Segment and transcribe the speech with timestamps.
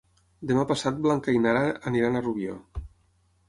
[0.51, 2.61] Demà passat na Blanca i na Nara iran a Rubió.